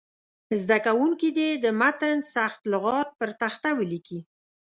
زده 0.61 0.77
کوونکي 0.85 1.29
دې 1.37 1.49
د 1.63 1.65
متن 1.79 2.17
سخت 2.35 2.61
لغات 2.71 3.09
پر 3.19 3.29
تخته 3.41 3.69
ولیکي. 3.79 4.19